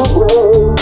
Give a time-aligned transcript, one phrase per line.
[0.00, 0.79] away.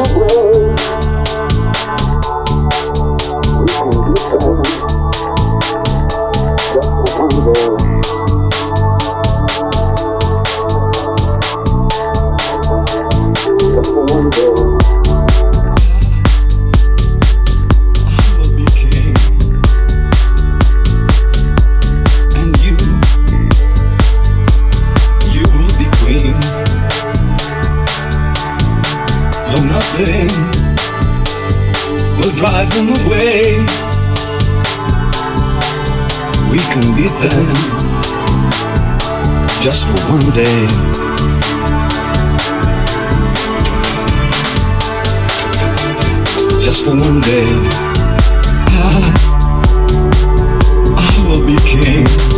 [0.00, 0.69] away.
[29.70, 30.28] nothing
[32.18, 33.58] will drive them away.
[36.50, 37.46] We can beat them
[39.62, 40.60] just for one day.
[46.64, 47.46] Just for one day,
[48.72, 49.00] I,
[50.96, 52.29] I will be king.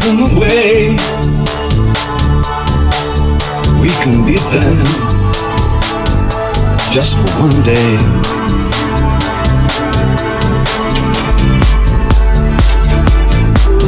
[0.00, 0.96] them away.
[3.80, 4.84] We can beat them
[6.92, 7.98] just for one day.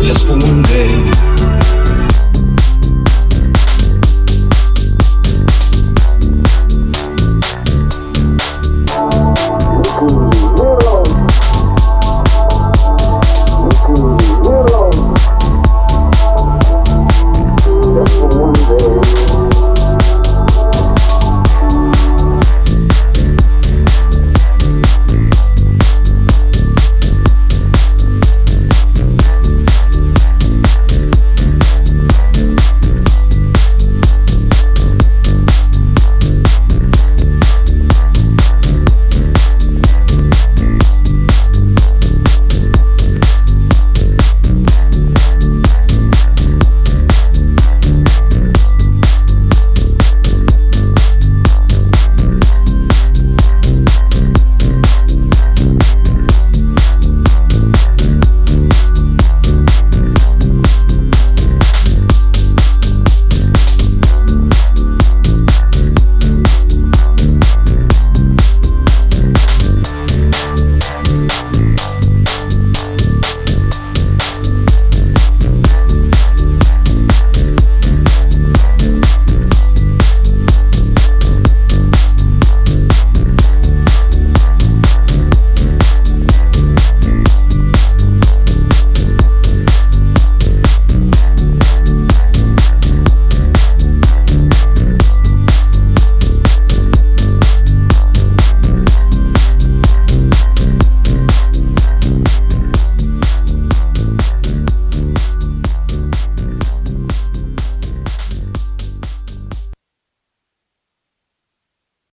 [0.02, 0.41] Just for